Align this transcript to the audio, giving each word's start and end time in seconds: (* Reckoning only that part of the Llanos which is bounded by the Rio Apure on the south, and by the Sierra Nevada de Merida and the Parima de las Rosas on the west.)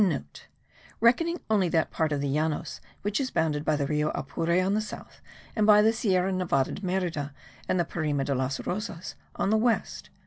(* 0.49 0.99
Reckoning 0.99 1.41
only 1.47 1.69
that 1.69 1.91
part 1.91 2.11
of 2.11 2.21
the 2.21 2.27
Llanos 2.27 2.79
which 3.03 3.19
is 3.21 3.29
bounded 3.29 3.63
by 3.63 3.75
the 3.75 3.85
Rio 3.85 4.09
Apure 4.15 4.59
on 4.59 4.73
the 4.73 4.81
south, 4.81 5.21
and 5.55 5.67
by 5.67 5.83
the 5.83 5.93
Sierra 5.93 6.31
Nevada 6.33 6.71
de 6.71 6.83
Merida 6.83 7.35
and 7.69 7.79
the 7.79 7.85
Parima 7.85 8.25
de 8.25 8.33
las 8.33 8.59
Rosas 8.65 9.13
on 9.35 9.51
the 9.51 9.57
west.) 9.57 10.09